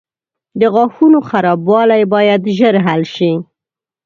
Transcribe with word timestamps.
•د 0.59 0.61
غاښونو 0.73 1.19
خرابوالی 1.29 2.03
باید 2.13 2.41
ژر 2.57 2.75
حل 2.85 3.03
شي. 3.15 3.31